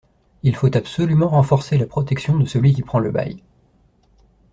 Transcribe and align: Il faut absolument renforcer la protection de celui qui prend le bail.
Il 0.41 0.55
faut 0.55 0.75
absolument 0.75 1.27
renforcer 1.27 1.77
la 1.77 1.85
protection 1.85 2.35
de 2.35 2.45
celui 2.47 2.73
qui 2.73 2.81
prend 2.81 2.97
le 2.97 3.11
bail. 3.11 3.43